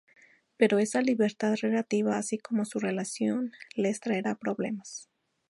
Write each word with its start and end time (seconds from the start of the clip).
Pero 0.57 0.79
esa 0.79 0.99
libertad 1.03 1.53
relativa, 1.61 2.17
así 2.17 2.39
como 2.39 2.65
su 2.65 2.79
relación, 2.79 3.51
les 3.75 3.99
traerá 3.99 4.33
problemas. 4.33 5.07